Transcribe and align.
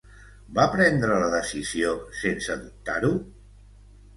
Va 0.59 0.63
prendre 0.75 1.17
la 1.23 1.27
decisió 1.35 1.91
sense 2.23 2.59
dubtar-ho? 2.65 3.13